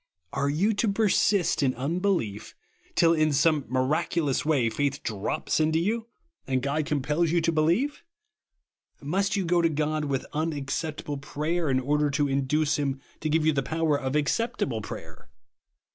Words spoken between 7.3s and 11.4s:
to be lieve? Must you go to God with unac ceptahle